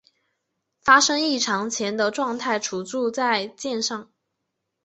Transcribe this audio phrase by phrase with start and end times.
[0.83, 4.09] 发生异常前的状态存储在栈上。